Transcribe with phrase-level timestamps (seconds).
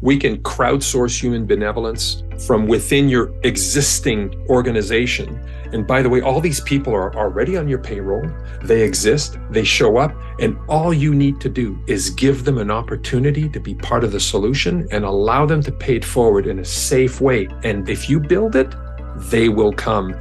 [0.00, 5.40] we can crowdsource human benevolence from within your existing organization.
[5.72, 8.28] And by the way, all these people are already on your payroll.
[8.62, 12.70] They exist, they show up, and all you need to do is give them an
[12.70, 16.58] opportunity to be part of the solution and allow them to pay it forward in
[16.58, 17.48] a safe way.
[17.64, 18.74] And if you build it,
[19.16, 20.14] they will come.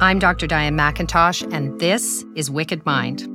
[0.00, 0.46] I'm Dr.
[0.46, 3.32] Diane McIntosh, and this is Wicked Mind.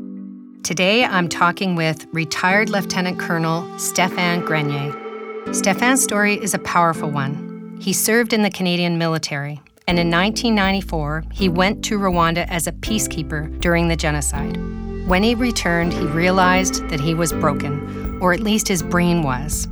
[0.64, 5.01] Today, I'm talking with retired Lieutenant Colonel Stéphane Grenier.
[5.48, 7.78] Stéphane's story is a powerful one.
[7.82, 12.72] He served in the Canadian military, and in 1994, he went to Rwanda as a
[12.72, 14.56] peacekeeper during the genocide.
[15.08, 19.68] When he returned, he realized that he was broken, or at least his brain was.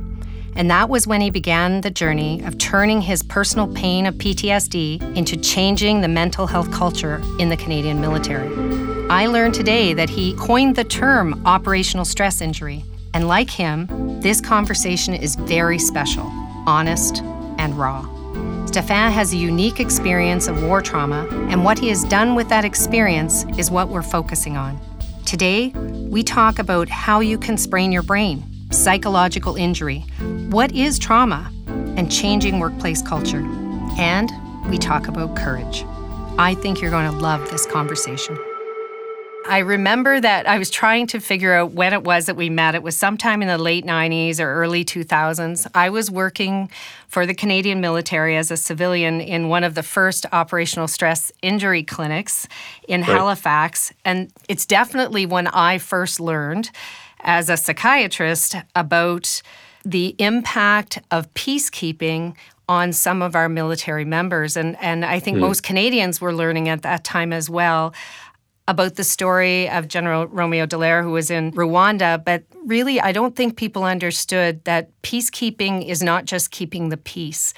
[0.54, 5.16] And that was when he began the journey of turning his personal pain of PTSD
[5.16, 8.48] into changing the mental health culture in the Canadian military.
[9.08, 12.84] I learned today that he coined the term operational stress injury
[13.14, 13.86] and like him,
[14.20, 16.24] this conversation is very special,
[16.66, 17.22] honest,
[17.58, 18.02] and raw.
[18.66, 22.64] Stéphane has a unique experience of war trauma, and what he has done with that
[22.64, 24.78] experience is what we're focusing on.
[25.26, 25.68] Today,
[26.08, 30.00] we talk about how you can sprain your brain, psychological injury,
[30.50, 33.44] what is trauma, and changing workplace culture.
[33.98, 34.30] And
[34.70, 35.84] we talk about courage.
[36.38, 38.38] I think you're going to love this conversation.
[39.50, 42.76] I remember that I was trying to figure out when it was that we met.
[42.76, 45.68] It was sometime in the late 90s or early 2000s.
[45.74, 46.70] I was working
[47.08, 51.82] for the Canadian military as a civilian in one of the first operational stress injury
[51.82, 52.46] clinics
[52.86, 53.10] in right.
[53.10, 53.92] Halifax.
[54.04, 56.70] And it's definitely when I first learned
[57.18, 59.42] as a psychiatrist about
[59.84, 62.36] the impact of peacekeeping
[62.68, 64.56] on some of our military members.
[64.56, 65.40] And, and I think mm.
[65.40, 67.92] most Canadians were learning at that time as well
[68.68, 72.22] about the story of General Romeo Dallaire, who was in Rwanda.
[72.24, 77.52] But really, I don't think people understood that peacekeeping is not just keeping the peace.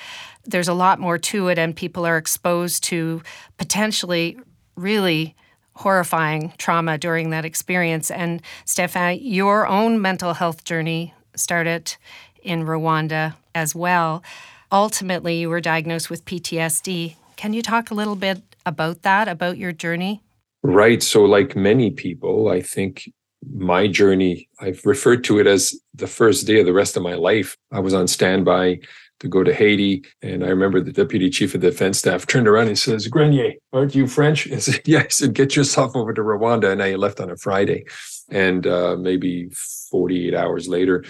[0.44, 3.22] There's a lot more to it, and people are exposed to
[3.58, 4.38] potentially
[4.74, 5.36] really
[5.74, 8.10] horrifying trauma during that experience.
[8.10, 11.96] And Stéphane, your own mental health journey started
[12.42, 14.22] in Rwanda as well.
[14.70, 17.16] Ultimately, you were diagnosed with PTSD.
[17.36, 20.22] Can you talk a little bit about that, about your journey?
[20.62, 21.02] Right.
[21.02, 23.10] So, like many people, I think
[23.54, 27.14] my journey, I've referred to it as the first day of the rest of my
[27.14, 27.56] life.
[27.72, 28.80] I was on standby
[29.22, 30.04] to go to Haiti.
[30.20, 33.94] And I remember the deputy chief of defense staff turned around and says, Grenier, aren't
[33.94, 34.50] you French?
[34.52, 35.00] I said, yeah.
[35.00, 36.70] I said, get yourself over to Rwanda.
[36.70, 37.84] And I left on a Friday.
[38.28, 39.48] And uh, maybe
[39.90, 41.04] 48 hours later,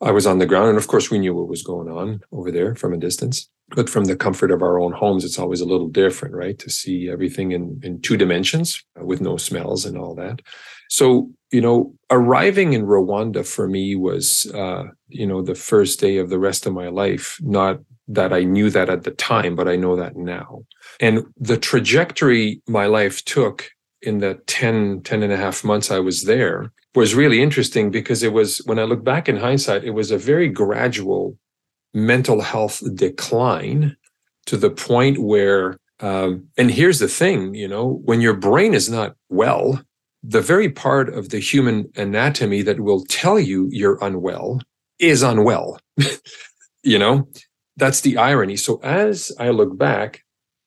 [0.00, 0.70] I was on the ground.
[0.70, 3.48] And of course, we knew what was going on over there from a distance.
[3.70, 6.58] But from the comfort of our own homes, it's always a little different, right?
[6.60, 10.40] To see everything in, in two dimensions uh, with no smells and all that.
[10.88, 16.18] So, you know, arriving in Rwanda for me was, uh, you know, the first day
[16.18, 17.38] of the rest of my life.
[17.42, 20.64] Not that I knew that at the time, but I know that now.
[21.00, 23.70] And the trajectory my life took
[24.02, 28.22] in the 10, 10 and a half months I was there was really interesting because
[28.22, 31.36] it was, when I look back in hindsight, it was a very gradual
[31.96, 33.96] mental health decline
[34.44, 38.90] to the point where um, and here's the thing you know when your brain is
[38.90, 39.80] not well
[40.22, 44.60] the very part of the human anatomy that will tell you you're unwell
[44.98, 45.78] is unwell
[46.86, 47.28] you know?
[47.76, 48.56] That's the irony.
[48.56, 50.22] So as i look back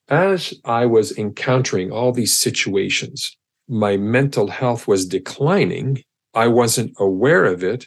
[0.08, 3.36] as i was encountering all these situations
[3.68, 6.02] my mental health was declining.
[6.34, 7.86] I wasn't aware of it.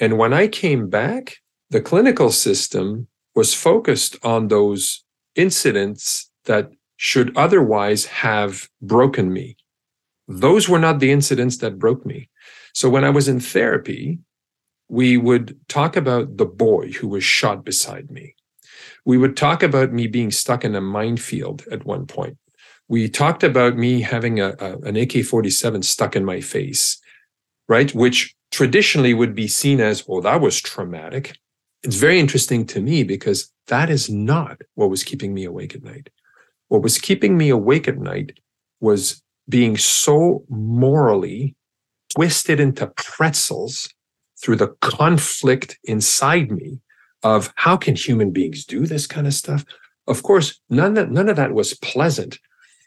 [0.00, 1.36] And when i came back
[1.70, 5.04] the clinical system was focused on those
[5.36, 9.56] incidents that should otherwise have broken me.
[10.26, 12.28] Those were not the incidents that broke me.
[12.74, 14.18] So when I was in therapy,
[14.88, 18.34] we would talk about the boy who was shot beside me.
[19.04, 22.36] We would talk about me being stuck in a minefield at one point.
[22.88, 27.00] We talked about me having a, a an AK 47 stuck in my face,
[27.68, 27.94] right?
[27.94, 31.36] Which traditionally would be seen as, well, that was traumatic
[31.82, 35.82] it's very interesting to me because that is not what was keeping me awake at
[35.82, 36.10] night.
[36.68, 38.38] What was keeping me awake at night
[38.80, 41.56] was being so morally
[42.14, 43.88] twisted into pretzels
[44.42, 46.80] through the conflict inside me
[47.22, 49.64] of how can human beings do this kind of stuff?
[50.06, 52.38] Of course, none of, none of that was pleasant,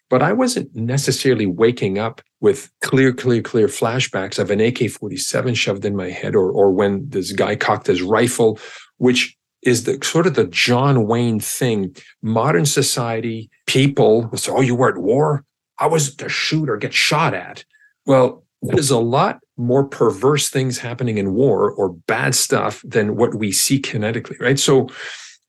[0.09, 5.53] but I wasn't necessarily waking up with clear, clear, clear flashbacks of an AK 47
[5.53, 8.59] shoved in my head or, or when this guy cocked his rifle
[9.03, 11.93] which is the sort of the John Wayne thing.
[12.21, 15.43] Modern society, people will say, Oh, you were at war?
[15.75, 17.65] How was to shoot or get shot at?
[18.05, 23.35] Well, there's a lot more perverse things happening in war or bad stuff than what
[23.35, 24.57] we see kinetically, right?
[24.57, 24.87] So,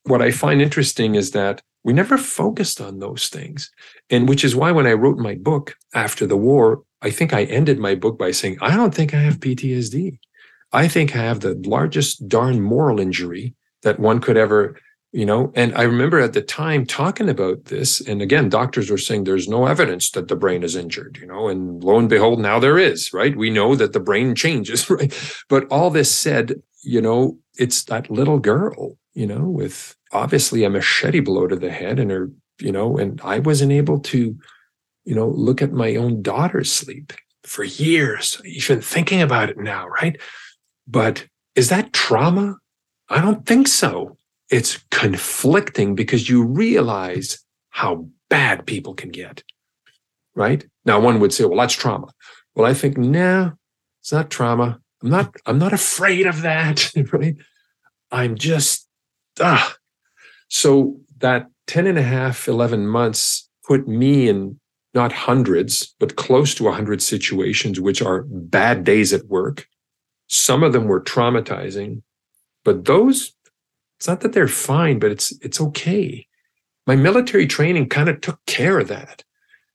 [0.02, 3.70] what I find interesting is that we never focused on those things.
[4.10, 7.44] And which is why when I wrote my book after the war, I think I
[7.44, 10.18] ended my book by saying, I don't think I have PTSD.
[10.74, 14.76] I think I have the largest darn moral injury that one could ever
[15.12, 18.98] you know and i remember at the time talking about this and again doctors were
[18.98, 22.40] saying there's no evidence that the brain is injured you know and lo and behold
[22.40, 23.36] now there is right?
[23.36, 25.16] We know that the brain changes right?
[25.48, 30.70] But all this said you know it's that little girl you know with obviously a
[30.70, 34.36] machete blow to the head and her you know and i wasn't able to
[35.04, 37.12] you know look at my own daughter's sleep
[37.44, 40.20] for years even thinking about it now right
[40.86, 42.56] but is that trauma
[43.08, 44.16] i don't think so
[44.50, 49.42] it's conflicting because you realize how bad people can get.
[50.34, 50.64] Right?
[50.84, 52.12] Now one would say, well, that's trauma.
[52.54, 53.52] Well, I think, no,
[54.00, 54.80] it's not trauma.
[55.02, 56.90] I'm not, I'm not afraid of that.
[57.12, 57.36] Right?
[58.10, 58.88] I'm just
[59.40, 59.74] ah.
[60.48, 64.60] So that 10 and a half, 11 months put me in
[64.94, 69.66] not hundreds, but close to 100 situations, which are bad days at work.
[70.28, 72.02] Some of them were traumatizing,
[72.64, 73.34] but those
[73.98, 76.26] it's not that they're fine, but it's it's okay.
[76.86, 79.24] My military training kind of took care of that.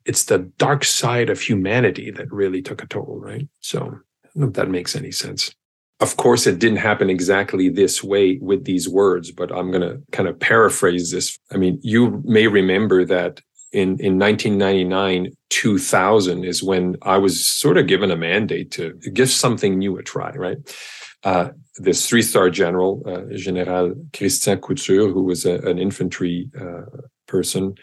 [0.06, 3.48] It's the dark side of humanity that really took a toll, right?
[3.60, 5.54] So I don't know if that makes any sense.
[6.00, 10.02] Of course, it didn't happen exactly this way with these words, but I'm going to
[10.12, 11.38] kind of paraphrase this.
[11.52, 17.78] I mean, you may remember that in, in 1999, 2000 is when I was sort
[17.78, 20.58] of given a mandate to give something new a try, right?
[21.24, 26.86] Uh, this three star general, uh, General Christian Couture, who was a, an infantry uh,
[27.28, 27.76] person,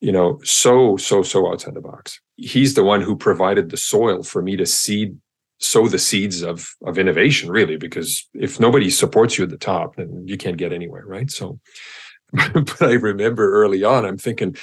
[0.00, 2.20] you know, so, so, so outside the box.
[2.36, 5.18] He's the one who provided the soil for me to seed,
[5.58, 9.96] sow the seeds of, of innovation, really, because if nobody supports you at the top,
[9.96, 11.30] then you can't get anywhere, right?
[11.30, 11.58] So,
[12.32, 14.56] but I remember early on, I'm thinking,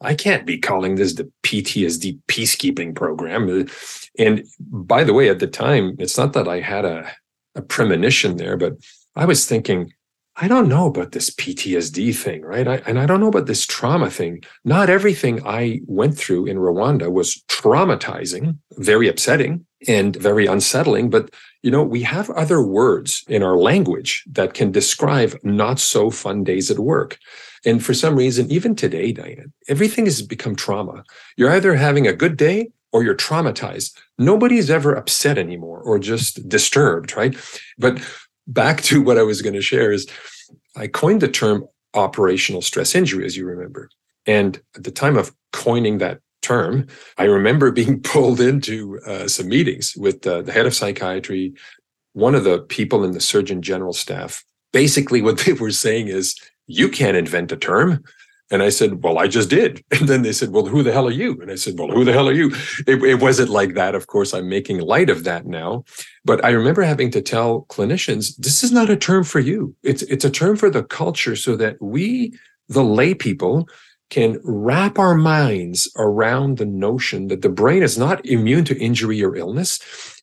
[0.00, 3.48] I can't be calling this the PTSD peacekeeping program.
[3.48, 3.64] Uh,
[4.18, 7.10] and by the way, at the time, it's not that I had a
[7.56, 8.76] a premonition there, but
[9.16, 9.92] I was thinking,
[10.36, 12.68] I don't know about this PTSD thing, right?
[12.68, 14.42] I, and I don't know about this trauma thing.
[14.64, 21.08] Not everything I went through in Rwanda was traumatizing, very upsetting, and very unsettling.
[21.08, 21.30] But,
[21.62, 26.44] you know, we have other words in our language that can describe not so fun
[26.44, 27.18] days at work.
[27.66, 31.04] And for some reason, even today, Diane, everything has become trauma.
[31.36, 33.98] You're either having a good day or you're traumatized.
[34.18, 37.36] Nobody's ever upset anymore or just disturbed, right?
[37.76, 38.00] But
[38.46, 40.06] back to what I was going to share is
[40.76, 43.90] I coined the term operational stress injury, as you remember.
[44.26, 46.86] And at the time of coining that term,
[47.18, 51.54] I remember being pulled into uh, some meetings with uh, the head of psychiatry,
[52.12, 54.44] one of the people in the Surgeon General staff.
[54.72, 56.36] Basically, what they were saying is,
[56.66, 58.04] you can't invent a term.
[58.50, 59.84] And I said, Well, I just did.
[59.90, 61.40] And then they said, Well, who the hell are you?
[61.40, 62.52] And I said, Well, who the hell are you?
[62.86, 63.94] It, it, wasn't like that.
[63.94, 65.84] Of course, I'm making light of that now.
[66.24, 69.74] But I remember having to tell clinicians, this is not a term for you.
[69.82, 72.34] It's it's a term for the culture so that we,
[72.68, 73.68] the lay people,
[74.10, 79.22] can wrap our minds around the notion that the brain is not immune to injury
[79.22, 79.80] or illness.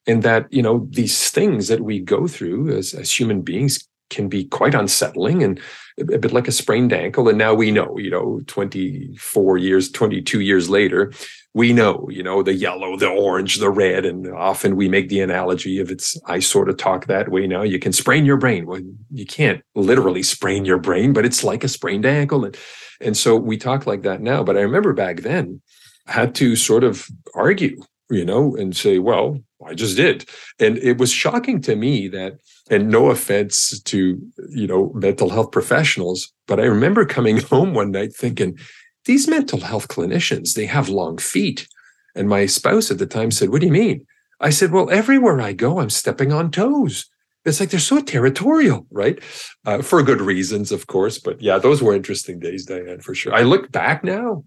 [0.07, 4.29] And that, you know, these things that we go through as, as human beings can
[4.29, 5.59] be quite unsettling and
[5.99, 7.29] a bit like a sprained ankle.
[7.29, 11.11] And now we know, you know, 24 years, 22 years later,
[11.53, 14.05] we know, you know, the yellow, the orange, the red.
[14.05, 17.61] And often we make the analogy of it's, I sort of talk that way now.
[17.61, 18.65] You can sprain your brain.
[18.65, 22.45] Well, you can't literally sprain your brain, but it's like a sprained ankle.
[22.45, 22.57] And,
[23.01, 24.43] and so we talk like that now.
[24.43, 25.61] But I remember back then,
[26.07, 30.25] I had to sort of argue, you know, and say, well, I just did.
[30.59, 35.51] And it was shocking to me that, and no offense to, you know, mental health
[35.51, 38.57] professionals, but I remember coming home one night thinking,
[39.05, 41.67] these mental health clinicians, they have long feet.
[42.15, 44.05] And my spouse at the time said, What do you mean?
[44.39, 47.09] I said, Well, everywhere I go, I'm stepping on toes.
[47.45, 49.21] It's like they're so territorial, right?
[49.65, 51.19] Uh, for good reasons, of course.
[51.19, 53.33] But yeah, those were interesting days, Diane, for sure.
[53.33, 54.45] I look back now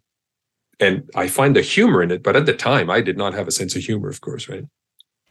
[0.80, 2.22] and I find the humor in it.
[2.22, 4.64] But at the time, I did not have a sense of humor, of course, right?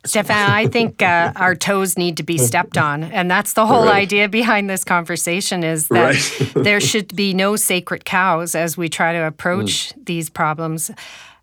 [0.05, 3.85] Stéphane, I think uh, our toes need to be stepped on, and that's the whole
[3.85, 3.95] right.
[3.95, 6.53] idea behind this conversation: is that right.
[6.63, 10.05] there should be no sacred cows as we try to approach mm.
[10.05, 10.91] these problems.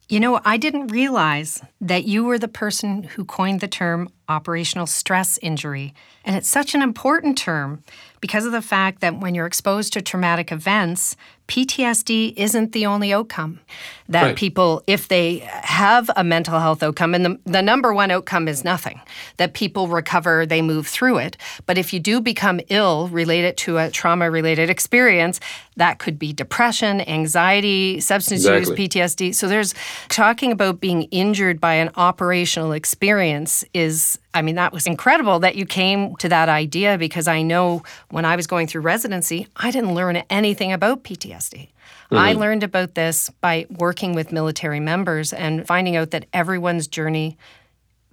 [0.09, 4.87] You know, I didn't realize that you were the person who coined the term operational
[4.87, 5.95] stress injury.
[6.25, 7.83] And it's such an important term
[8.21, 11.17] because of the fact that when you're exposed to traumatic events,
[11.53, 13.61] PTSD isn't the only outcome.
[14.09, 14.37] That right.
[14.37, 18.65] people, if they have a mental health outcome, and the, the number one outcome is
[18.65, 19.03] nothing,
[19.37, 21.37] that people recover, they move through it.
[21.67, 25.41] But if you do become ill related to a trauma related experience,
[25.77, 28.83] that could be depression, anxiety, substance exactly.
[28.83, 29.35] use, PTSD.
[29.35, 29.75] So there's
[30.09, 35.57] talking about being injured by an operational experience is I mean, that was incredible that
[35.57, 39.71] you came to that idea because I know when I was going through residency, I
[39.71, 41.69] didn't learn anything about PTSD.
[42.13, 42.17] Mm-hmm.
[42.17, 47.37] I learned about this by working with military members and finding out that everyone's journey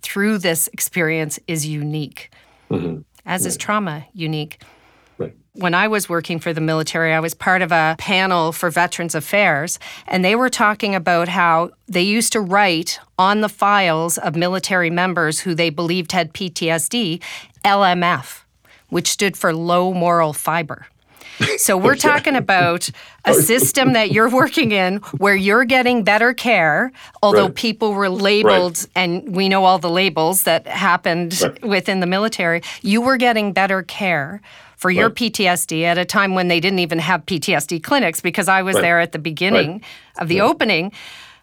[0.02, 2.32] through this experience is unique,
[2.70, 3.02] mm-hmm.
[3.26, 4.62] as is trauma unique.
[5.54, 9.14] When I was working for the military, I was part of a panel for Veterans
[9.14, 14.36] Affairs, and they were talking about how they used to write on the files of
[14.36, 17.22] military members who they believed had PTSD
[17.66, 18.44] LMF,
[18.88, 20.88] which stood for low moral fiber.
[21.58, 22.00] So we're okay.
[22.00, 22.90] talking about
[23.26, 26.92] a system that you're working in where you're getting better care,
[27.24, 27.56] although right.
[27.56, 28.88] people were labeled, right.
[28.96, 31.66] and we know all the labels that happened right.
[31.66, 32.62] within the military.
[32.82, 34.42] You were getting better care
[34.80, 38.62] for your PTSD at a time when they didn't even have PTSD clinics because I
[38.62, 39.84] was there at the beginning
[40.20, 40.94] of the opening.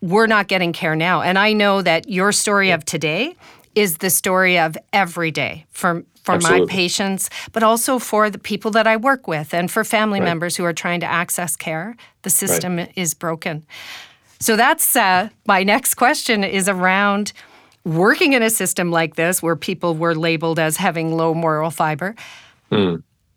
[0.00, 1.20] We're not getting care now.
[1.20, 3.36] And I know that your story of today
[3.74, 6.66] is the story of every day for for Absolutely.
[6.66, 10.26] my patients, but also for the people that I work with and for family right.
[10.26, 11.94] members who are trying to access care.
[12.22, 12.92] The system right.
[12.96, 13.64] is broken.
[14.40, 17.32] So that's uh, my next question is around
[17.84, 22.16] working in a system like this where people were labeled as having low moral fiber.
[22.72, 22.96] Hmm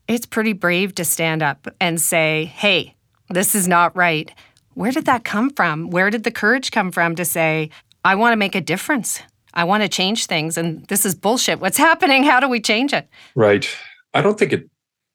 [0.09, 2.95] it's pretty brave to stand up and say, hey,
[3.29, 4.31] this is not right.
[4.73, 5.91] Where did that come from?
[5.91, 7.69] Where did the courage come from to say,
[8.03, 9.21] I want to make a difference?
[9.53, 11.59] I want to change things, and this is bullshit.
[11.59, 12.23] What's happening?
[12.23, 13.07] How do we change it?
[13.35, 13.69] Right.
[14.13, 14.67] I don't think it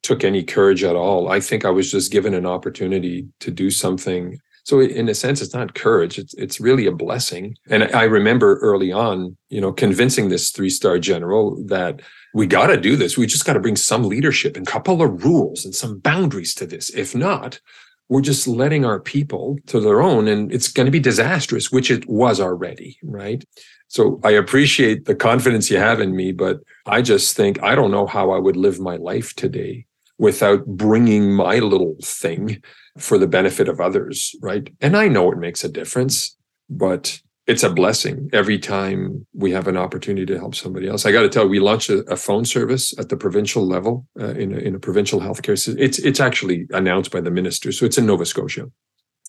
[0.05, 1.29] took any courage at all.
[1.29, 4.39] I think I was just given an opportunity to do something.
[4.65, 6.19] So in a sense, it's not courage.
[6.19, 7.57] It's it's really a blessing.
[7.69, 12.01] And I remember early on, you know, convincing this three star general that
[12.35, 13.17] we got to do this.
[13.17, 16.67] We just got to bring some leadership and couple of rules and some boundaries to
[16.67, 16.91] this.
[16.91, 17.61] If not,
[18.09, 21.91] we're just letting our people to their own and it's going to be disastrous, which
[21.91, 23.43] it was already, right?
[23.89, 27.93] So I appreciate the confidence you have in me, but I just think I don't
[27.93, 29.87] know how I would live my life today
[30.19, 32.63] without bringing my little thing
[32.99, 34.69] for the benefit of others, right?
[34.81, 36.37] And I know it makes a difference,
[36.69, 41.05] but it's a blessing every time we have an opportunity to help somebody else.
[41.05, 44.07] I got to tell, you, we launched a, a, phone service at the provincial level
[44.19, 45.77] uh, in, a, in a provincial healthcare system.
[45.79, 48.67] It's it's actually announced by the minister, so it's in Nova Scotia.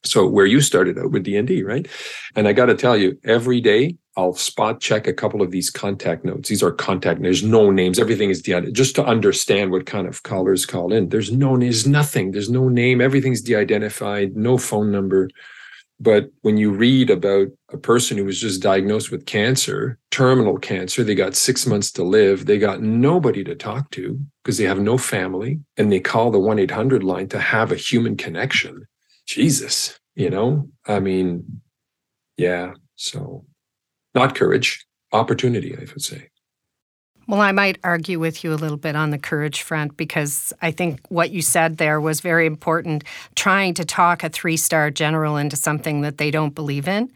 [0.06, 1.88] So where you started out with DND, right?
[2.36, 5.70] And I got to tell you, every day I'll spot check a couple of these
[5.70, 6.48] contact notes.
[6.48, 7.22] These are contact.
[7.22, 8.00] There's no names.
[8.00, 11.10] Everything is de- just to understand what kind of callers call in.
[11.10, 11.58] There's no.
[11.58, 12.32] There's nothing.
[12.32, 13.02] There's no name.
[13.02, 14.36] Everything's de-identified.
[14.38, 15.30] No phone number.
[16.00, 21.04] But when you read about a person who was just diagnosed with cancer, terminal cancer,
[21.04, 24.80] they got six months to live, they got nobody to talk to because they have
[24.80, 28.86] no family, and they call the 1 800 line to have a human connection.
[29.26, 31.62] Jesus, you know, I mean,
[32.38, 32.74] yeah.
[32.96, 33.46] So
[34.14, 36.30] not courage, opportunity, I would say.
[37.28, 40.72] Well, I might argue with you a little bit on the courage front because I
[40.72, 43.04] think what you said there was very important.
[43.36, 47.12] Trying to talk a three star general into something that they don't believe in,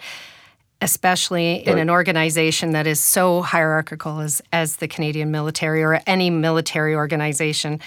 [0.82, 1.68] especially right.
[1.68, 6.96] in an organization that is so hierarchical as, as the Canadian military or any military
[6.96, 7.80] organization.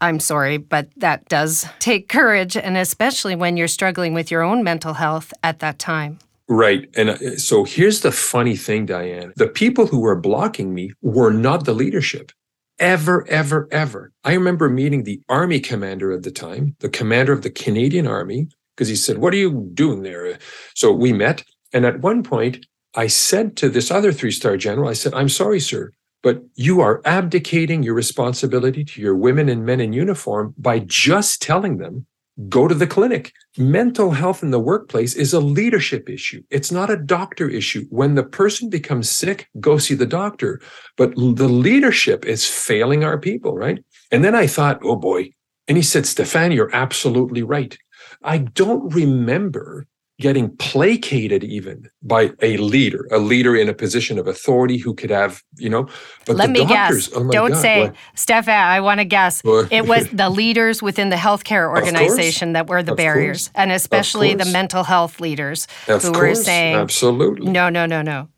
[0.00, 4.62] I'm sorry, but that does take courage, and especially when you're struggling with your own
[4.62, 6.18] mental health at that time.
[6.48, 6.88] Right.
[6.96, 9.32] And uh, so here's the funny thing, Diane.
[9.36, 12.32] The people who were blocking me were not the leadership.
[12.78, 14.12] Ever, ever, ever.
[14.24, 18.48] I remember meeting the army commander at the time, the commander of the Canadian Army,
[18.76, 20.38] because he said, What are you doing there?
[20.74, 21.44] So we met.
[21.72, 22.64] And at one point,
[22.94, 26.80] I said to this other three star general, I said, I'm sorry, sir, but you
[26.80, 32.06] are abdicating your responsibility to your women and men in uniform by just telling them
[32.48, 33.32] go to the clinic.
[33.56, 36.42] Mental health in the workplace is a leadership issue.
[36.50, 37.86] It's not a doctor issue.
[37.90, 40.60] When the person becomes sick, go see the doctor.
[40.96, 43.82] But the leadership is failing our people, right?
[44.12, 45.32] And then I thought, oh boy.
[45.66, 47.76] And he said, Stéphane, you're absolutely right.
[48.22, 49.86] I don't remember
[50.20, 55.10] getting placated even by a leader, a leader in a position of authority who could
[55.10, 55.88] have, you know,
[56.26, 57.16] but let me doctors, guess.
[57.16, 57.92] Oh Don't God, say?
[58.16, 59.42] Stéphane, I want to guess.
[59.70, 63.52] it was the leaders within the healthcare organization that were the barriers, course.
[63.54, 66.38] and especially the mental health leaders of who course.
[66.38, 67.50] were saying, absolutely.
[67.50, 68.28] No, no, no, no.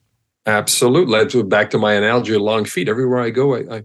[0.47, 1.43] Absolutely.
[1.45, 2.89] Back to my analogy of long feet.
[2.89, 3.83] Everywhere I go, I, I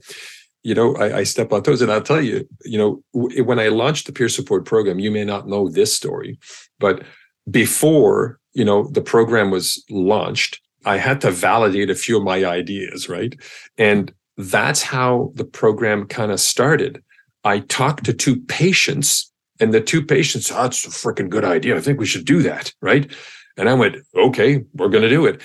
[0.64, 1.82] you know, I, I, step on toes.
[1.82, 5.24] And I'll tell you, you know, when I launched the peer support program, you may
[5.24, 6.40] not know this story,
[6.80, 7.04] but
[7.50, 12.46] before, you know, the program was launched, I had to validate a few of my
[12.46, 13.36] ideas, right?
[13.78, 17.04] And that's how the program kind of started.
[17.44, 21.46] I talked to two patients, and the two patients, ah, oh, that's a freaking good
[21.46, 21.78] idea.
[21.78, 23.10] I think we should do that, right?
[23.58, 25.42] And I went, okay, we're going to do it.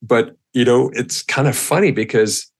[0.00, 2.50] But, you know, it's kind of funny because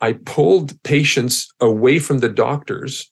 [0.00, 3.10] I pulled patients away from the doctors.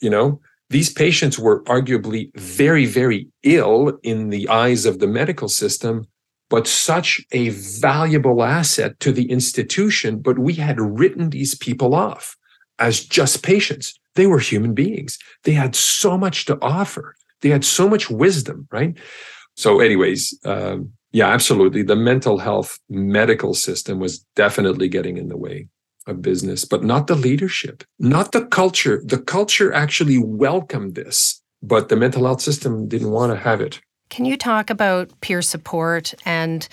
[0.00, 5.48] You know, these patients were arguably very, very ill in the eyes of the medical
[5.48, 6.06] system,
[6.50, 10.18] but such a valuable asset to the institution.
[10.18, 12.36] But we had written these people off
[12.78, 13.98] as just patients.
[14.14, 15.18] They were human beings.
[15.44, 17.14] They had so much to offer.
[17.42, 18.96] They had so much wisdom, right?
[19.54, 21.82] So, anyways, um, yeah, absolutely.
[21.82, 25.68] The mental health medical system was definitely getting in the way
[26.06, 29.02] of business, but not the leadership, not the culture.
[29.04, 33.80] The culture actually welcomed this, but the mental health system didn't want to have it.
[34.08, 36.68] Can you talk about peer support and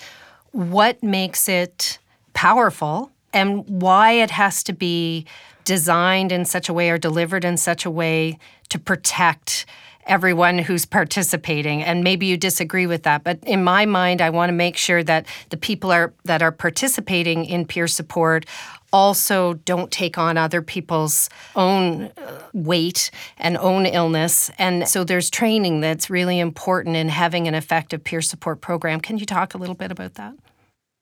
[0.52, 1.98] what makes it
[2.32, 5.26] powerful and why it has to be
[5.64, 8.38] designed in such a way or delivered in such a way
[8.68, 9.66] to protect
[10.06, 14.48] everyone who's participating and maybe you disagree with that but in my mind I want
[14.48, 18.46] to make sure that the people are that are participating in peer support
[18.94, 24.52] also don't take on other people's own uh, weight and own illness.
[24.56, 29.00] And so there's training that's really important in having an effective peer support program.
[29.00, 30.34] Can you talk a little bit about that?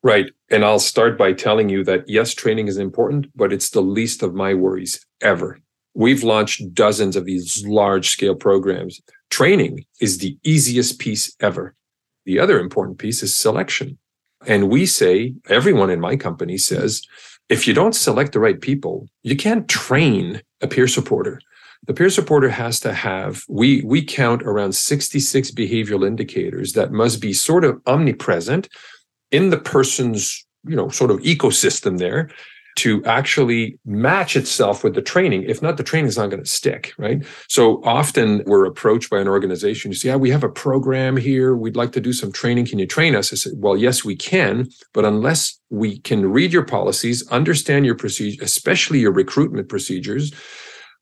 [0.02, 0.32] Right.
[0.50, 4.22] And I'll start by telling you that yes, training is important, but it's the least
[4.22, 5.60] of my worries ever.
[5.94, 9.00] We've launched dozens of these large scale programs.
[9.30, 11.74] Training is the easiest piece ever.
[12.24, 13.98] The other important piece is selection.
[14.46, 17.02] And we say, everyone in my company says,
[17.48, 21.40] if you don't select the right people, you can't train a peer supporter.
[21.86, 27.20] The peer supporter has to have, we, we count around 66 behavioral indicators that must
[27.20, 28.68] be sort of omnipresent
[29.30, 32.30] in the person's, you know, sort of ecosystem there
[32.76, 35.44] to actually match itself with the training.
[35.44, 37.24] If not, the training is not going to stick, right?
[37.48, 39.90] So often we're approached by an organization.
[39.90, 41.54] You say, yeah, we have a program here.
[41.54, 42.66] We'd like to do some training.
[42.66, 43.32] Can you train us?
[43.32, 44.68] I said, well, yes, we can.
[44.94, 50.32] But unless we can read your policies, understand your procedure, especially your recruitment procedures,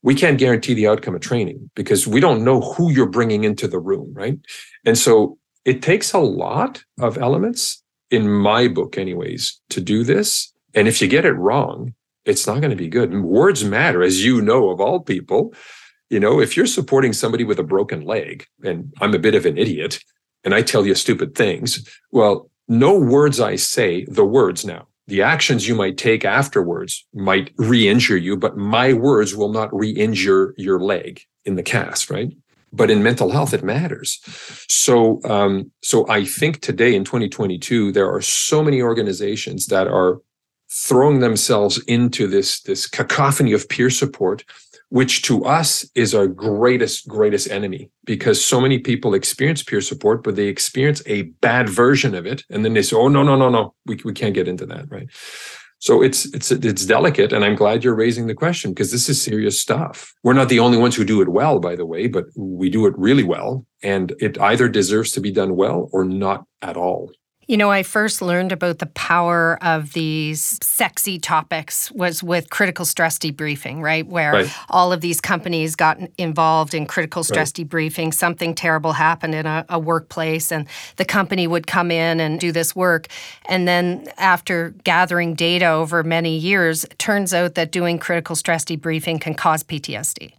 [0.02, 3.68] we can't guarantee the outcome of training because we don't know who you're bringing into
[3.68, 4.38] the room, right?
[4.84, 10.52] And so it takes a lot of elements in my book anyways to do this
[10.74, 13.12] and if you get it wrong, it's not going to be good.
[13.22, 15.54] words matter, as you know, of all people.
[16.10, 19.46] You know, if you're supporting somebody with a broken leg, and I'm a bit of
[19.46, 20.00] an idiot,
[20.44, 24.86] and I tell you stupid things, well, no words I say, the words now.
[25.06, 29.74] The actions you might take afterwards might re injure you, but my words will not
[29.74, 32.32] re injure your leg in the cast, right?
[32.72, 34.20] But in mental health, it matters.
[34.68, 40.20] So, um, so I think today in 2022, there are so many organizations that are
[40.70, 44.44] throwing themselves into this this cacophony of peer support
[44.90, 50.22] which to us is our greatest greatest enemy because so many people experience peer support
[50.22, 52.44] but they experience a bad version of it.
[52.50, 53.74] And then they say oh no no no no.
[53.86, 55.08] We, we can't get into that right?
[55.78, 59.22] So it's it's it's delicate and i'm glad you're raising the question because this is
[59.22, 60.12] serious stuff.
[60.22, 62.86] We're not the only ones who do it well by the way but we do
[62.86, 67.12] it really well and it either deserves to be done well or not at all
[67.50, 72.84] you know, I first learned about the power of these sexy topics was with critical
[72.84, 74.06] stress debriefing, right?
[74.06, 74.54] Where right.
[74.68, 77.68] all of these companies got involved in critical stress right.
[77.68, 78.14] debriefing.
[78.14, 82.52] Something terrible happened in a, a workplace, and the company would come in and do
[82.52, 83.08] this work.
[83.46, 88.64] And then, after gathering data over many years, it turns out that doing critical stress
[88.64, 90.34] debriefing can cause PTSD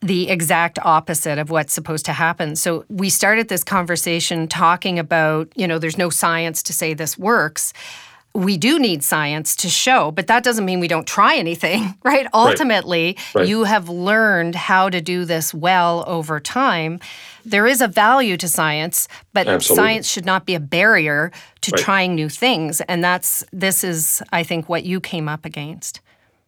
[0.00, 2.54] the exact opposite of what's supposed to happen.
[2.54, 7.18] So we started this conversation talking about, you know, there's no science to say this
[7.18, 7.72] works.
[8.34, 12.28] We do need science to show, but that doesn't mean we don't try anything, right?
[12.32, 13.40] Ultimately, right.
[13.40, 13.48] Right.
[13.48, 17.00] you have learned how to do this well over time.
[17.44, 19.82] There is a value to science, but Absolutely.
[19.82, 21.32] science should not be a barrier
[21.62, 21.82] to right.
[21.82, 22.80] trying new things.
[22.82, 26.00] And that's this is I think what you came up against.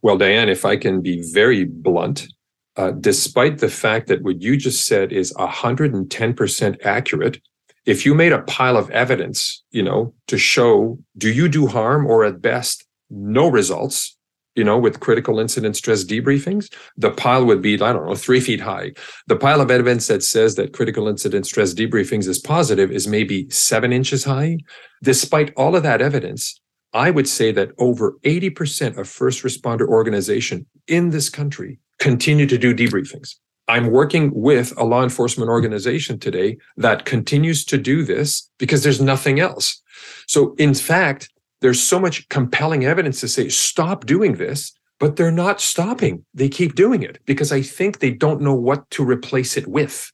[0.02, 2.28] Well, Diane, if I can be very blunt,
[2.76, 7.40] uh, despite the fact that what you just said is 110% accurate,
[7.86, 12.06] if you made a pile of evidence, you know, to show do you do harm
[12.06, 14.16] or at best no results,
[14.54, 18.40] you know, with critical incident stress debriefings, the pile would be, I don't know, three
[18.40, 18.92] feet high.
[19.26, 23.48] The pile of evidence that says that critical incident stress debriefings is positive is maybe
[23.50, 24.58] seven inches high.
[25.02, 26.60] Despite all of that evidence,
[26.92, 32.58] I would say that over 80% of first responder organization in this country continue to
[32.58, 33.36] do debriefings.
[33.68, 39.00] I'm working with a law enforcement organization today that continues to do this because there's
[39.00, 39.80] nothing else.
[40.26, 45.30] So, in fact, there's so much compelling evidence to say, stop doing this, but they're
[45.30, 46.24] not stopping.
[46.34, 50.10] They keep doing it because I think they don't know what to replace it with.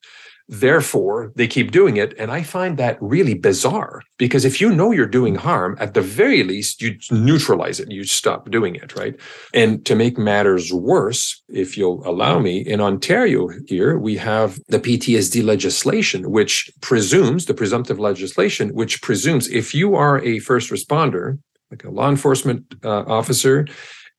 [0.49, 2.15] Therefore, they keep doing it.
[2.19, 6.01] And I find that really bizarre because if you know you're doing harm, at the
[6.01, 9.19] very least, you neutralize it, you stop doing it, right?
[9.53, 14.79] And to make matters worse, if you'll allow me, in Ontario here, we have the
[14.79, 21.39] PTSD legislation, which presumes the presumptive legislation, which presumes if you are a first responder,
[21.73, 23.67] like a law enforcement uh, officer,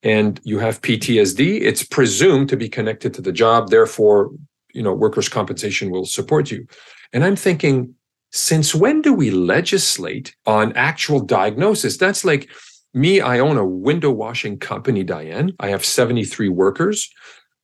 [0.04, 3.70] and you have PTSD, it's presumed to be connected to the job.
[3.70, 4.32] Therefore,
[4.78, 6.68] you know workers compensation will support you.
[7.12, 7.96] And i'm thinking
[8.32, 11.98] since when do we legislate on actual diagnosis?
[11.98, 12.50] That's like
[12.94, 15.52] me i own a window washing company diane.
[15.60, 17.10] I have 73 workers.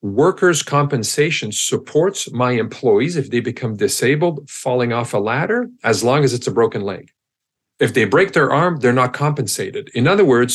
[0.01, 6.23] Workers compensation supports my employees if they become disabled falling off a ladder as long
[6.25, 7.11] as it's a broken leg.
[7.79, 9.91] If they break their arm they're not compensated.
[9.93, 10.53] In other words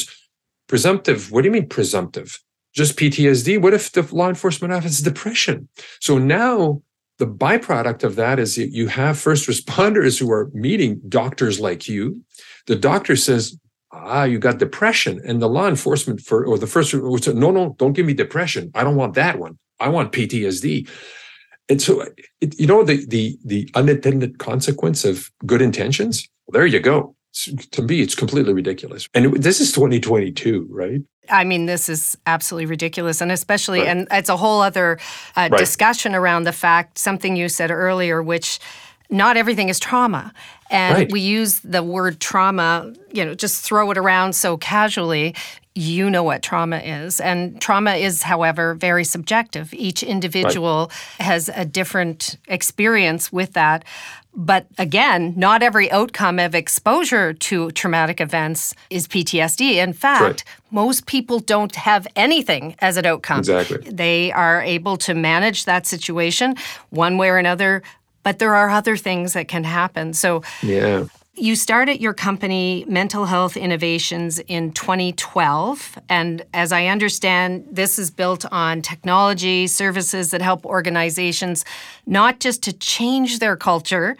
[0.66, 2.40] presumptive what do you mean presumptive
[2.74, 3.60] just PTSD?
[3.60, 5.68] What if the law enforcement office depression?
[6.00, 6.82] So now
[7.18, 12.22] the byproduct of that is you have first responders who are meeting doctors like you.
[12.66, 13.58] The doctor says,
[13.92, 15.20] ah, you got depression.
[15.24, 18.14] And the law enforcement for, or the first, would say, no, no, don't give me
[18.14, 18.70] depression.
[18.74, 19.58] I don't want that one.
[19.80, 20.88] I want PTSD.
[21.68, 22.04] And so,
[22.40, 27.14] it, you know, the, the, the unintended consequence of good intentions, well, there you go.
[27.44, 29.08] To me, it's completely ridiculous.
[29.14, 31.02] And it, this is 2022, right?
[31.30, 33.20] I mean, this is absolutely ridiculous.
[33.20, 33.88] And especially, right.
[33.88, 34.98] and it's a whole other
[35.36, 35.58] uh, right.
[35.58, 38.58] discussion around the fact, something you said earlier, which
[39.10, 40.32] not everything is trauma.
[40.70, 41.12] And right.
[41.12, 45.34] we use the word trauma, you know, just throw it around so casually.
[45.78, 47.20] You know what trauma is.
[47.20, 49.72] And trauma is, however, very subjective.
[49.72, 51.26] Each individual right.
[51.26, 53.84] has a different experience with that.
[54.34, 59.74] But again, not every outcome of exposure to traumatic events is PTSD.
[59.74, 60.44] In fact, right.
[60.72, 63.38] most people don't have anything as an outcome.
[63.38, 63.78] Exactly.
[63.88, 66.56] They are able to manage that situation
[66.90, 67.84] one way or another,
[68.24, 70.12] but there are other things that can happen.
[70.12, 71.06] So, yeah.
[71.40, 75.96] You started your company, Mental Health Innovations, in 2012.
[76.08, 81.64] And as I understand, this is built on technology, services that help organizations
[82.06, 84.16] not just to change their culture,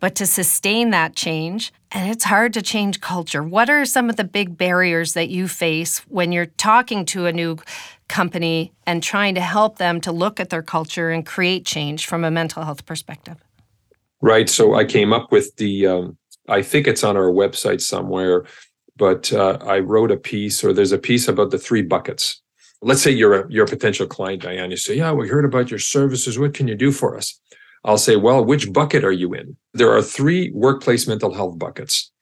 [0.00, 1.70] but to sustain that change.
[1.92, 3.42] And it's hard to change culture.
[3.42, 7.32] What are some of the big barriers that you face when you're talking to a
[7.32, 7.58] new
[8.08, 12.24] company and trying to help them to look at their culture and create change from
[12.24, 13.36] a mental health perspective?
[14.22, 14.48] Right.
[14.48, 16.16] So I came up with the um,
[16.48, 18.44] I think it's on our website somewhere,
[18.96, 22.42] but uh, I wrote a piece or there's a piece about the three buckets.
[22.82, 24.70] Let's say you're a you're a potential client, Diane.
[24.70, 26.38] You say, "Yeah, we heard about your services.
[26.38, 27.40] What can you do for us?"
[27.82, 32.12] I'll say, "Well, which bucket are you in?" There are three workplace mental health buckets.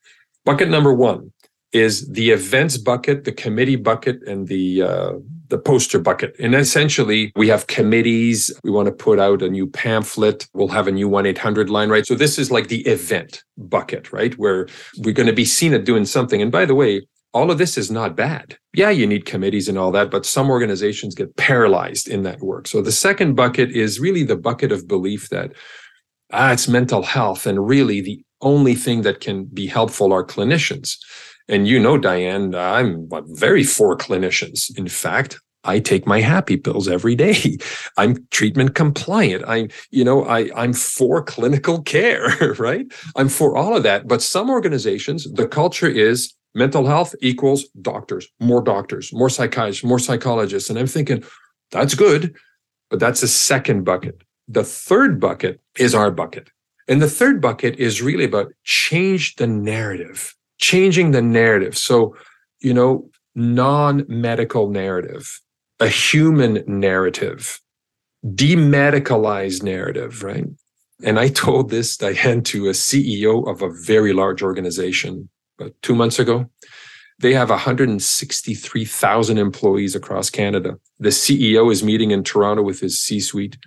[0.45, 1.33] Bucket number one
[1.73, 5.13] is the events bucket, the committee bucket, and the uh,
[5.53, 6.35] the poster bucket.
[6.41, 8.51] And essentially, we have committees.
[8.65, 10.49] We want to put out a new pamphlet.
[10.55, 12.07] We'll have a new 1 800 line, right?
[12.07, 14.33] So this is like the event bucket, right?
[14.39, 16.41] Where we're going to be seen at doing something.
[16.41, 18.57] And by the way, all of this is not bad.
[18.75, 22.67] Yeah, you need committees and all that, but some organizations get paralyzed in that work.
[22.67, 25.53] So the second bucket is really the bucket of belief that
[26.33, 27.47] ah, it's mental health.
[27.47, 30.97] And really, the only thing that can be helpful are clinicians.
[31.49, 34.77] And you know, Diane, I'm very for clinicians.
[34.77, 37.59] In fact, I take my happy pills every day.
[37.97, 39.45] I'm treatment compliant.
[39.47, 42.87] I'm, you know, I, I'm for clinical care, right?
[43.17, 44.09] I'm for all of that.
[44.09, 49.99] But some organizations, the culture is mental health equals doctors, more doctors, more psychiatrists, more
[49.99, 50.69] psychologists.
[50.69, 51.23] And I'm thinking,
[51.71, 52.35] that's good,
[52.91, 54.23] but that's a second bucket.
[54.49, 56.51] The third bucket is our bucket.
[56.89, 61.77] And the third bucket is really about change the narrative changing the narrative.
[61.77, 62.17] So,
[62.61, 65.41] you know, non medical narrative,
[65.81, 67.61] a human narrative,
[68.25, 70.47] demedicalized narrative, right?
[71.05, 75.97] And I told this, Diane, to a CEO of a very large organization about two
[75.97, 76.49] months ago.
[77.19, 80.79] They have 163,000 employees across Canada.
[80.99, 83.59] The CEO is meeting in Toronto with his C suite.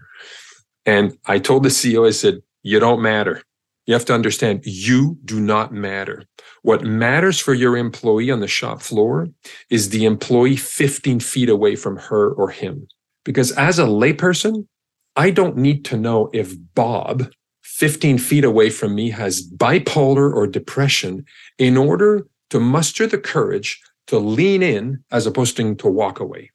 [0.85, 3.43] And I told the CEO, I said, You don't matter.
[3.85, 6.23] You have to understand you do not matter.
[6.63, 9.27] What matters for your employee on the shop floor
[9.69, 12.87] is the employee 15 feet away from her or him.
[13.23, 14.67] Because as a layperson,
[15.15, 17.29] I don't need to know if Bob
[17.63, 21.25] 15 feet away from me has bipolar or depression
[21.57, 26.51] in order to muster the courage to lean in as opposed to, walk away.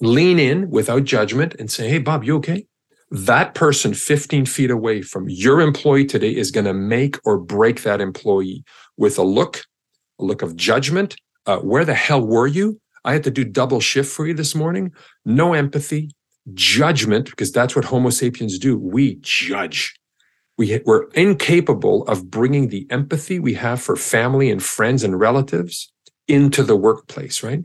[0.00, 2.66] Lean in without judgment and say, Hey, Bob, you okay?
[3.10, 7.82] That person 15 feet away from your employee today is going to make or break
[7.82, 8.64] that employee
[8.96, 9.62] with a look,
[10.18, 11.16] a look of judgment.
[11.46, 12.80] Uh, where the hell were you?
[13.04, 14.92] I had to do double shift for you this morning.
[15.24, 16.10] No empathy,
[16.54, 18.78] judgment, because that's what Homo sapiens do.
[18.78, 19.94] We judge.
[20.56, 25.92] We, we're incapable of bringing the empathy we have for family and friends and relatives
[26.28, 27.64] into the workplace, right?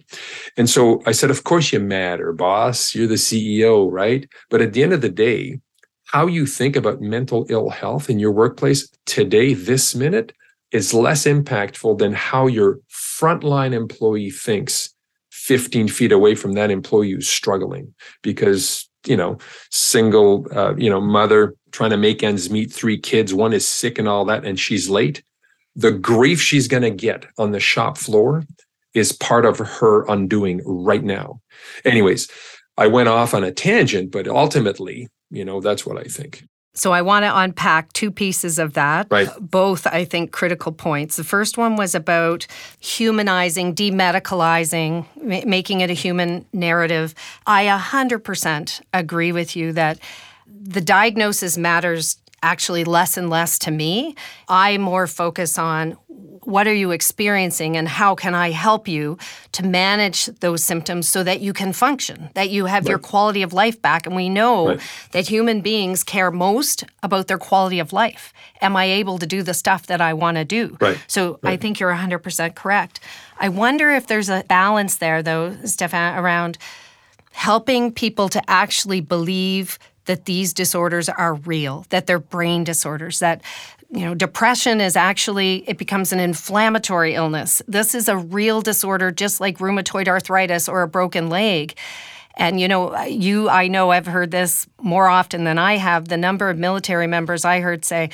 [0.57, 2.93] And so I said, Of course you matter, boss.
[2.93, 4.27] You're the CEO, right?
[4.49, 5.59] But at the end of the day,
[6.05, 10.33] how you think about mental ill health in your workplace today, this minute,
[10.71, 14.93] is less impactful than how your frontline employee thinks
[15.31, 19.37] 15 feet away from that employee who's struggling because you know
[19.71, 23.97] single uh, you know mother trying to make ends meet three kids one is sick
[23.97, 25.23] and all that and she's late
[25.79, 28.43] the grief she's going to get on the shop floor
[28.93, 31.39] is part of her undoing right now
[31.85, 32.29] anyways
[32.77, 36.43] i went off on a tangent but ultimately you know that's what i think
[36.75, 39.07] so I want to unpack two pieces of that.
[39.09, 39.27] Right.
[39.39, 41.17] Both, I think, critical points.
[41.17, 42.47] The first one was about
[42.79, 45.05] humanizing, demedicalizing,
[45.45, 47.15] making it a human narrative.
[47.45, 49.99] I 100% agree with you that
[50.45, 54.15] the diagnosis matters actually less and less to me.
[54.47, 55.97] I more focus on
[56.43, 59.17] what are you experiencing and how can I help you
[59.51, 62.89] to manage those symptoms so that you can function, that you have right.
[62.89, 64.05] your quality of life back.
[64.05, 64.81] And we know right.
[65.11, 68.33] that human beings care most about their quality of life.
[68.61, 70.75] Am I able to do the stuff that I want to do?
[70.81, 70.97] Right.
[71.07, 72.99] So I think you're 100% correct.
[73.39, 76.57] I wonder if there's a balance there, though, Stéphane, around
[77.31, 83.43] helping people to actually believe that these disorders are real, that they're brain disorders, that
[83.91, 87.61] you know depression is actually it becomes an inflammatory illness.
[87.67, 91.77] This is a real disorder just like rheumatoid arthritis or a broken leg.
[92.37, 96.07] And you know, you I know I've heard this more often than I have.
[96.07, 98.09] The number of military members I heard say,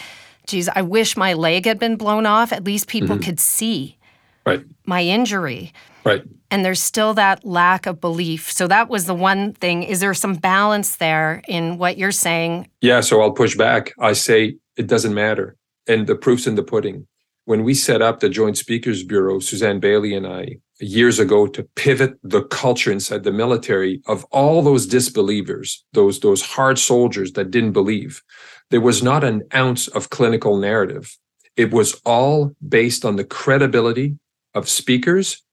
[0.48, 2.52] "Geez, I wish my leg had been blown off.
[2.52, 3.24] At least people mm-hmm.
[3.24, 3.98] could see
[4.46, 4.66] right.
[4.86, 5.72] my injury."
[6.06, 6.24] Right
[6.56, 8.52] and there's still that lack of belief.
[8.52, 9.84] So that was the one thing.
[9.84, 12.70] Is there some balance there in what you're saying?
[12.80, 13.94] Yeah, so I'll push back.
[14.00, 15.58] I say it doesn't matter.
[15.86, 17.08] And the proof's in the pudding.
[17.44, 21.64] When we set up the Joint Speakers Bureau, Suzanne Bailey and I, years ago to
[21.76, 27.52] pivot the culture inside the military of all those disbelievers, those, those hard soldiers that
[27.52, 28.24] didn't believe,
[28.72, 31.18] there was not an ounce of clinical narrative.
[31.56, 34.18] It was all based on the credibility
[34.54, 35.45] of speakers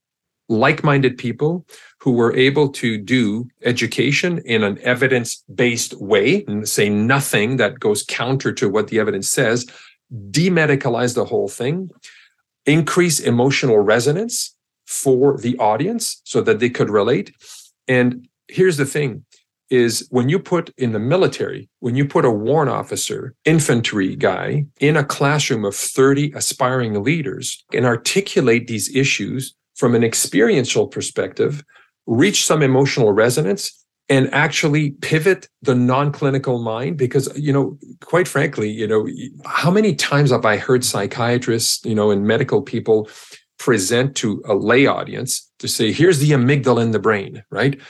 [0.52, 1.66] like minded people
[2.00, 7.80] who were able to do education in an evidence based way and say nothing that
[7.80, 9.66] goes counter to what the evidence says,
[10.30, 11.90] demedicalize the whole thing,
[12.66, 14.54] increase emotional resonance
[14.86, 17.34] for the audience so that they could relate.
[17.88, 19.24] And here's the thing
[19.70, 24.66] is when you put in the military, when you put a warrant officer, infantry guy
[24.80, 31.64] in a classroom of 30 aspiring leaders and articulate these issues from an experiential perspective,
[32.06, 38.68] reach some emotional resonance and actually pivot the non-clinical mind because you know quite frankly
[38.68, 39.08] you know
[39.44, 43.08] how many times have i heard psychiatrists you know and medical people
[43.58, 47.80] present to a lay audience to say here's the amygdala in the brain right?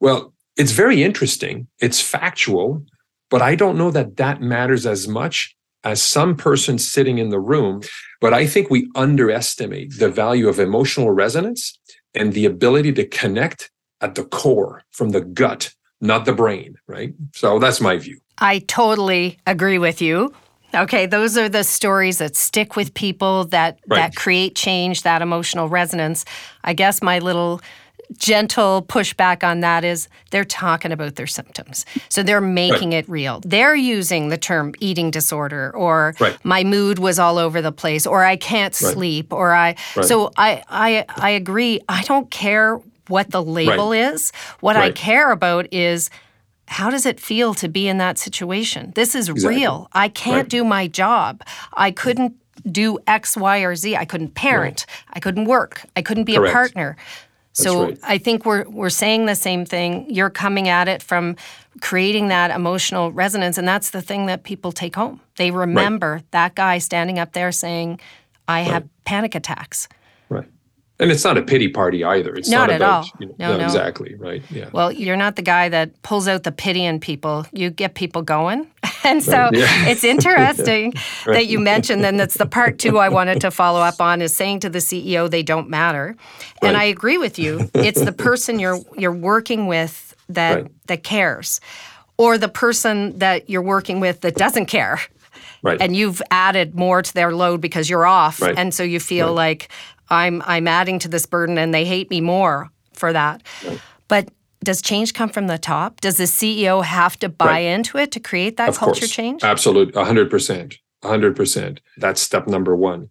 [0.00, 1.66] Well it's very interesting.
[1.80, 2.84] It's factual
[3.30, 7.40] but i don't know that that matters as much as some person sitting in the
[7.40, 7.82] room.
[8.20, 11.78] But I think we underestimate the value of emotional resonance
[12.14, 13.70] and the ability to connect
[14.00, 17.14] at the core from the gut, not the brain, right?
[17.34, 18.18] So that's my view.
[18.38, 20.32] I totally agree with you.
[20.74, 23.98] Okay, those are the stories that stick with people that right.
[23.98, 26.24] that create change, that emotional resonance.
[26.64, 27.60] I guess my little
[28.16, 31.86] gentle pushback on that is they're talking about their symptoms.
[32.08, 33.04] So they're making right.
[33.04, 33.40] it real.
[33.44, 36.38] They're using the term eating disorder or right.
[36.44, 38.92] my mood was all over the place or I can't right.
[38.92, 41.80] sleep or I So I I I agree.
[41.88, 44.32] I don't care what the label is.
[44.60, 46.10] What I care about is
[46.66, 48.92] how does it feel to be in that situation?
[48.94, 49.60] This is exactly.
[49.60, 49.88] real.
[49.92, 51.42] I can't do my job.
[51.74, 52.34] I couldn't
[52.70, 53.96] do X, Y, or Z.
[53.96, 54.86] I couldn't parent.
[55.12, 55.82] I couldn't work.
[55.96, 56.50] I couldn't be Correct.
[56.50, 56.96] a partner.
[57.54, 57.98] So right.
[58.02, 60.06] I think we're we're saying the same thing.
[60.12, 61.36] You're coming at it from
[61.80, 65.20] creating that emotional resonance, and that's the thing that people take home.
[65.36, 66.30] They remember right.
[66.32, 68.00] that guy standing up there saying,
[68.48, 68.70] "I right.
[68.70, 69.88] have panic attacks."
[70.98, 71.04] Right.
[71.06, 72.34] And it's not a pity party either.
[72.34, 73.10] It's not, not at about, all.
[73.18, 74.14] You know, no, no, no, exactly.
[74.14, 74.42] Right.
[74.50, 74.68] Yeah.
[74.72, 77.46] Well, you're not the guy that pulls out the pity in people.
[77.52, 78.70] You get people going.
[79.06, 79.86] And so yeah.
[79.86, 80.94] it's interesting
[81.26, 81.34] right.
[81.34, 84.32] that you mentioned, and that's the part two I wanted to follow up on is
[84.32, 86.16] saying to the CEO they don't matter.
[86.62, 86.68] Right.
[86.68, 87.68] And I agree with you.
[87.74, 90.86] It's the person you're you're working with that right.
[90.86, 91.60] that cares.
[92.16, 94.98] Or the person that you're working with that doesn't care.
[95.62, 95.80] Right.
[95.80, 98.42] And you've added more to their load because you're off.
[98.42, 99.68] And so you feel like
[100.10, 103.42] I'm I'm adding to this burden and they hate me more for that.
[104.08, 104.28] But
[104.62, 106.00] does change come from the top?
[106.00, 107.58] Does the CEO have to buy right.
[107.58, 109.10] into it to create that of culture course.
[109.10, 109.44] change?
[109.44, 110.78] Absolutely, 100%.
[111.02, 111.78] 100%.
[111.98, 113.10] That's step number one.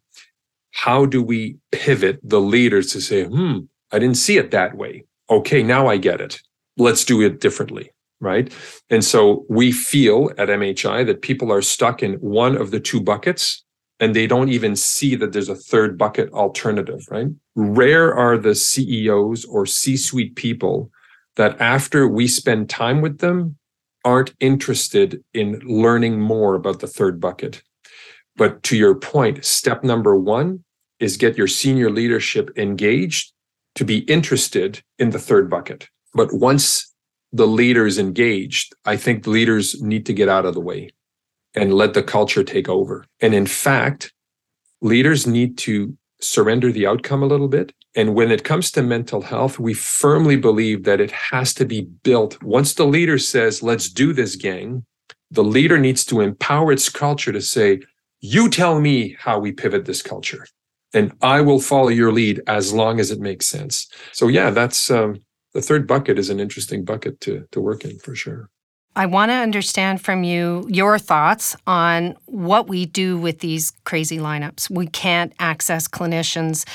[0.71, 3.59] How do we pivot the leaders to say, hmm,
[3.91, 5.05] I didn't see it that way.
[5.29, 6.41] Okay, now I get it.
[6.77, 7.91] Let's do it differently.
[8.19, 8.51] Right.
[8.89, 13.01] And so we feel at MHI that people are stuck in one of the two
[13.01, 13.63] buckets
[13.99, 17.05] and they don't even see that there's a third bucket alternative.
[17.09, 17.27] Right.
[17.55, 20.91] Rare are the CEOs or C suite people
[21.35, 23.57] that after we spend time with them
[24.05, 27.61] aren't interested in learning more about the third bucket.
[28.35, 30.63] But to your point, step number one
[30.99, 33.31] is get your senior leadership engaged
[33.75, 35.87] to be interested in the third bucket.
[36.13, 36.93] But once
[37.31, 40.89] the leader is engaged, I think leaders need to get out of the way
[41.55, 43.05] and let the culture take over.
[43.21, 44.13] And in fact,
[44.81, 49.21] leaders need to surrender the outcome a little bit and when it comes to mental
[49.21, 52.41] health, we firmly believe that it has to be built.
[52.41, 54.85] Once the leader says, let's do this, gang,
[55.29, 57.81] the leader needs to empower its culture to say,
[58.19, 60.47] you tell me how we pivot this culture,
[60.93, 63.87] and I will follow your lead as long as it makes sense.
[64.11, 65.21] So, yeah, that's um,
[65.53, 68.49] the third bucket is an interesting bucket to, to work in for sure.
[68.95, 74.19] I want to understand from you your thoughts on what we do with these crazy
[74.19, 74.69] lineups.
[74.69, 76.67] We can't access clinicians.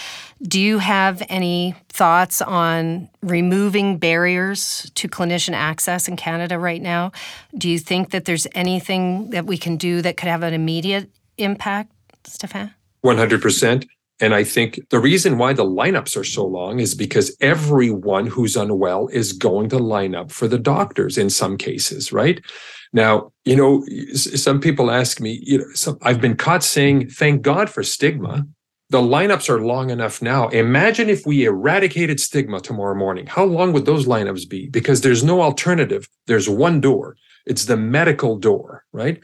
[0.43, 7.13] Do you have any thoughts on removing barriers to clinician access in Canada right now?
[7.57, 11.11] Do you think that there's anything that we can do that could have an immediate
[11.37, 11.93] impact,
[12.25, 12.75] Stéphane?
[13.05, 13.87] 100%.
[14.21, 18.57] And I think the reason why the lineups are so long is because everyone who's
[18.57, 22.45] unwell is going to line up for the doctors in some cases, right?
[22.93, 27.43] Now, you know, some people ask me, you know, some, I've been caught saying, thank
[27.43, 28.47] God for stigma.
[28.91, 30.49] The lineups are long enough now.
[30.49, 33.27] Imagine if we eradicated stigma tomorrow morning.
[33.27, 34.69] How long would those lineups be?
[34.69, 36.09] Because there's no alternative.
[36.27, 37.17] There's one door.
[37.45, 39.23] It's the medical door, right?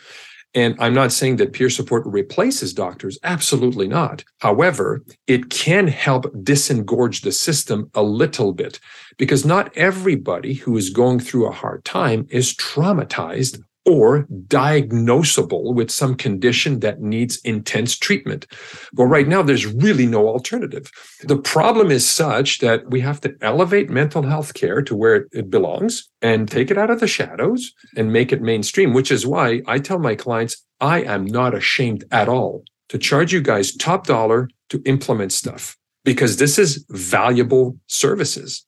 [0.55, 4.25] And I'm not saying that peer support replaces doctors, absolutely not.
[4.39, 8.79] However, it can help disengorge the system a little bit
[9.19, 15.91] because not everybody who is going through a hard time is traumatized or diagnosable with
[15.91, 18.47] some condition that needs intense treatment.
[18.95, 20.91] Well, right now, there's really no alternative.
[21.23, 25.51] The problem is such that we have to elevate mental health care to where it
[25.51, 29.61] belongs and take it out of the shadows and make it mainstream, which is why
[29.67, 34.07] I tell my clients, I am not ashamed at all to charge you guys top
[34.07, 38.67] dollar to implement stuff because this is valuable services.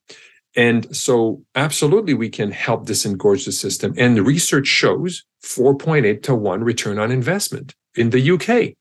[0.57, 3.95] And so, absolutely, we can help disengorge the system.
[3.99, 8.75] And the research shows 4.8 to 1 return on investment in the UK,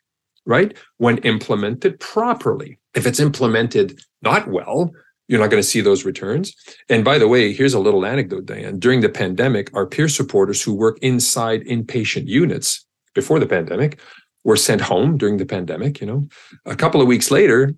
[0.46, 0.76] right?
[0.98, 2.80] When implemented properly.
[2.94, 4.92] If it's implemented not well,
[5.28, 6.56] you're not going to see those returns.
[6.88, 8.80] And by the way, here's a little anecdote, Diane.
[8.80, 14.00] During the pandemic, our peer supporters who work inside inpatient units before the pandemic
[14.44, 16.00] were sent home during the pandemic.
[16.00, 16.28] You know,
[16.66, 17.74] a couple of weeks later,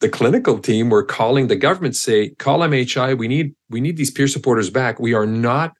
[0.00, 4.10] the clinical team were calling the government say call mhi we need we need these
[4.10, 5.00] peer supporters back.
[5.00, 5.72] We are not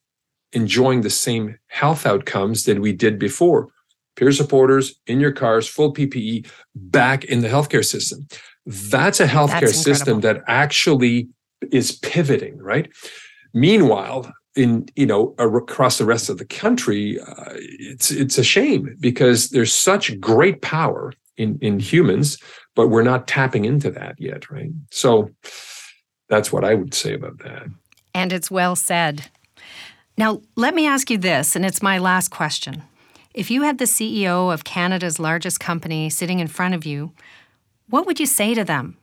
[0.53, 3.69] enjoying the same health outcomes that we did before.
[4.17, 8.27] Peer supporters in your cars full ppe back in the healthcare system.
[8.67, 11.29] That's a healthcare that's system that actually
[11.73, 12.91] is pivoting right?
[13.53, 18.97] Meanwhile in you know across the rest of the country uh, it's it's a shame
[19.01, 22.39] because there's such great power in in humans
[22.75, 24.71] but we're not tapping into that yet, right?
[24.91, 25.31] So
[26.29, 27.67] that's what I would say about that.
[28.15, 29.31] And it's well said.
[30.17, 32.83] Now, let me ask you this, and it's my last question.
[33.35, 37.13] If you had the CEO of Canada's largest company sitting in front of you,
[37.89, 38.97] what would you say to them?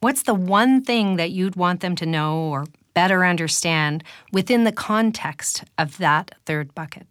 [0.00, 4.72] What's the one thing that you'd want them to know or better understand within the
[4.72, 7.06] context of that third bucket?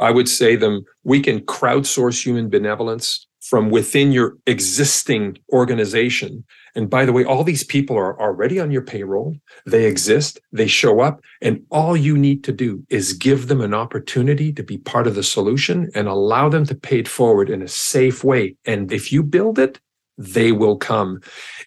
[0.00, 6.44] I would say them we can crowdsource human benevolence from within your existing organization.
[6.74, 9.36] And by the way, all these people are already on your payroll.
[9.66, 13.74] They exist, they show up, and all you need to do is give them an
[13.74, 17.62] opportunity to be part of the solution and allow them to pay it forward in
[17.62, 18.56] a safe way.
[18.66, 19.80] And if you build it,
[20.18, 21.20] they will come.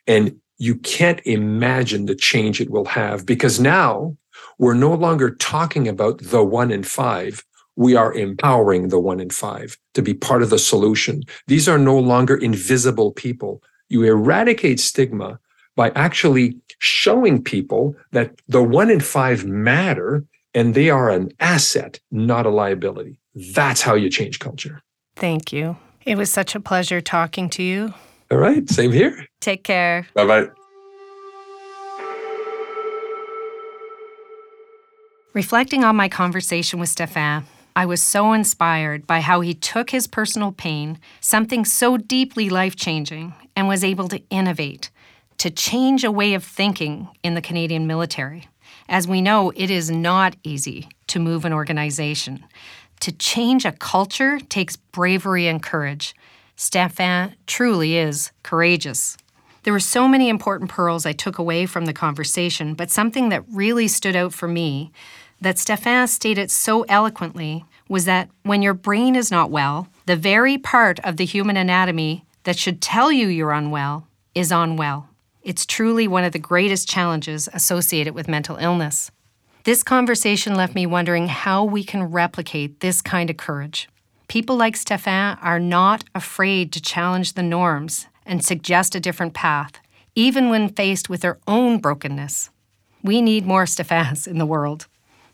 [0.08, 4.16] And you can't imagine the change it will have because now
[4.60, 7.44] we're no longer talking about the one in five
[7.76, 11.24] we are empowering the one in five to be part of the solution.
[11.48, 13.64] These are no longer invisible people.
[13.90, 15.40] You eradicate stigma
[15.76, 22.00] by actually showing people that the one in five matter and they are an asset,
[22.12, 23.20] not a liability.
[23.34, 24.82] That's how you change culture.
[25.16, 25.78] Thank you.
[26.06, 27.94] It was such a pleasure talking to you.
[28.30, 28.70] All right.
[28.70, 29.26] Same here.
[29.42, 30.08] Take care.
[30.14, 30.50] Bye bye.
[35.34, 37.44] Reflecting on my conversation with Stéphane,
[37.76, 42.76] I was so inspired by how he took his personal pain, something so deeply life
[42.76, 44.92] changing, and was able to innovate,
[45.40, 48.48] to change a way of thinking in the Canadian military.
[48.88, 52.46] As we know, it is not easy to move an organization.
[53.00, 56.14] To change a culture takes bravery and courage.
[56.56, 59.18] Stéphane truly is courageous.
[59.64, 63.46] There were so many important pearls I took away from the conversation, but something that
[63.50, 64.92] really stood out for me
[65.44, 70.58] that Stéphane stated so eloquently was that when your brain is not well, the very
[70.58, 75.10] part of the human anatomy that should tell you you're unwell is unwell.
[75.44, 79.12] It's truly one of the greatest challenges associated with mental illness.
[79.66, 83.90] This conversation left me wondering how we can replicate this kind of courage.
[84.30, 89.74] People like Stéphane are not afraid to challenge the norms and suggest a different path,
[90.16, 92.50] even when faced with their own brokenness.
[93.04, 94.88] We need more Stéphanes in the world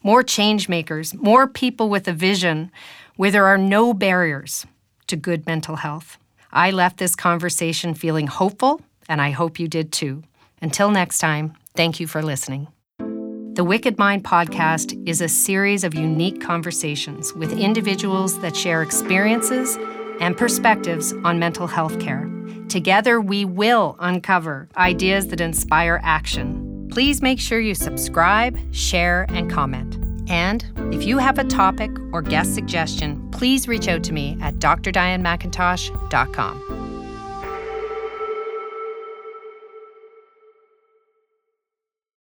[0.04, 2.72] more change makers, more people with a vision
[3.16, 4.66] where there are no barriers
[5.08, 6.18] to good mental health.
[6.52, 10.24] I left this conversation feeling hopeful, and I hope you did too.
[10.62, 12.68] Until next time, thank you for listening.
[13.54, 19.78] The Wicked Mind podcast is a series of unique conversations with individuals that share experiences
[20.22, 22.30] and perspectives on mental health care.
[22.70, 29.50] Together, we will uncover ideas that inspire action Please make sure you subscribe, share, and
[29.50, 29.98] comment.
[30.30, 34.56] And if you have a topic or guest suggestion, please reach out to me at
[34.56, 36.78] drdianemcintosh.com.